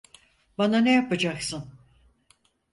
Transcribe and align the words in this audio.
Bana 0.57 0.77
ne 0.79 0.91
yapacaksın? 0.91 1.73